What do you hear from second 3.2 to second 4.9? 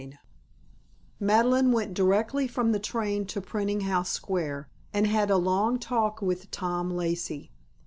to Printing House Square